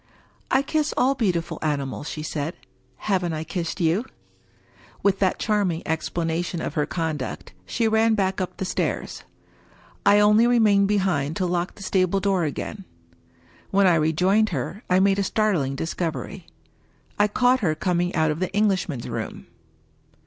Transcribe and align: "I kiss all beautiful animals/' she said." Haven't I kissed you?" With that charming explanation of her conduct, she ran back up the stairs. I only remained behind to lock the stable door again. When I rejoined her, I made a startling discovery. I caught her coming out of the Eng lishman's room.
"I 0.59 0.63
kiss 0.63 0.95
all 0.97 1.13
beautiful 1.13 1.59
animals/' 1.61 2.07
she 2.07 2.23
said." 2.23 2.55
Haven't 3.11 3.33
I 3.33 3.43
kissed 3.43 3.79
you?" 3.79 4.03
With 5.03 5.19
that 5.19 5.37
charming 5.37 5.83
explanation 5.85 6.59
of 6.59 6.73
her 6.73 6.87
conduct, 6.87 7.53
she 7.67 7.87
ran 7.87 8.15
back 8.15 8.41
up 8.41 8.57
the 8.57 8.65
stairs. 8.65 9.21
I 10.03 10.19
only 10.19 10.47
remained 10.47 10.87
behind 10.87 11.35
to 11.35 11.45
lock 11.45 11.75
the 11.75 11.83
stable 11.83 12.19
door 12.19 12.45
again. 12.45 12.83
When 13.69 13.85
I 13.85 13.93
rejoined 13.93 14.49
her, 14.49 14.81
I 14.89 14.99
made 14.99 15.19
a 15.19 15.23
startling 15.23 15.75
discovery. 15.75 16.47
I 17.19 17.27
caught 17.27 17.59
her 17.59 17.75
coming 17.75 18.15
out 18.15 18.31
of 18.31 18.39
the 18.39 18.49
Eng 18.55 18.69
lishman's 18.69 19.07
room. 19.07 19.45